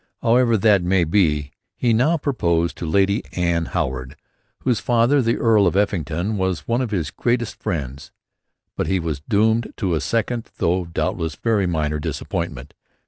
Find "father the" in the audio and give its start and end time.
4.79-5.37